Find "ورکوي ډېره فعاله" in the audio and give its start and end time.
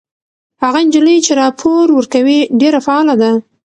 1.97-3.15